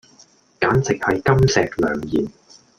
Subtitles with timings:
[0.59, 2.27] 簡直係金石良言